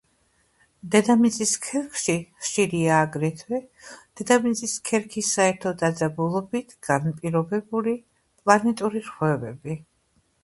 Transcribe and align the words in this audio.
დედამიწის 0.93 1.51
ქერქში 1.65 2.13
ხშირია 2.45 2.95
აგრეთვე 3.07 3.59
დედამიწის 4.21 4.73
ქერქის 4.89 5.29
საერთო 5.37 5.73
დაძაბულობით 5.83 6.73
განპირობებული 6.89 7.93
პლანეტური 8.07 9.05
რღვევები. 9.11 9.77